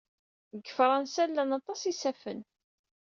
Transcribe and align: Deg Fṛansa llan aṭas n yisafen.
Deg 0.57 0.65
Fṛansa 0.77 1.23
llan 1.29 1.55
aṭas 1.59 1.81
n 1.83 1.87
yisafen. 1.87 2.39